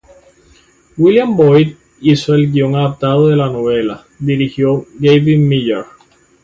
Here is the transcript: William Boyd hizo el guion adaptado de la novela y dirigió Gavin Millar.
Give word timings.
William 0.97 1.37
Boyd 1.37 1.75
hizo 1.99 2.33
el 2.33 2.51
guion 2.51 2.75
adaptado 2.75 3.27
de 3.27 3.35
la 3.35 3.51
novela 3.51 4.03
y 4.19 4.25
dirigió 4.25 4.87
Gavin 4.99 5.47
Millar. 5.47 5.85